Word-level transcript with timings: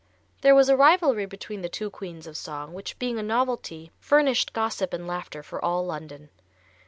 There 0.41 0.55
was 0.55 0.67
a 0.67 0.75
rivalry 0.75 1.27
between 1.27 1.61
the 1.61 1.69
two 1.69 1.91
queens 1.91 2.25
of 2.25 2.35
song, 2.35 2.73
which 2.73 2.97
being 2.97 3.19
a 3.19 3.21
novelty, 3.21 3.91
furnished 3.99 4.51
gossip 4.51 4.93
and 4.93 5.05
laughter 5.05 5.43
for 5.43 5.63
all 5.63 5.85
London. 5.85 6.31